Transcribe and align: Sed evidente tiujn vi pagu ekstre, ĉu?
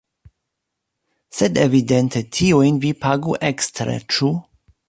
Sed 1.39 1.59
evidente 1.65 2.23
tiujn 2.39 2.83
vi 2.87 2.93
pagu 3.07 3.39
ekstre, 3.55 4.03
ĉu? 4.17 4.37